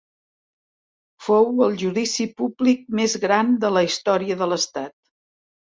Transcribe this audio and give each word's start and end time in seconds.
Fou 1.25 1.51
el 1.67 1.75
judici 1.83 2.27
públic 2.41 2.81
més 3.01 3.15
gran 3.27 3.55
de 3.67 3.73
la 3.77 3.87
historia 3.91 4.39
de 4.43 4.53
l'estat. 4.55 4.99